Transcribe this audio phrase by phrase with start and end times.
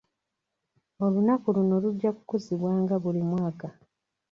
[1.03, 3.67] Olunaku luno lujja kukuzibwanga buli mwaka.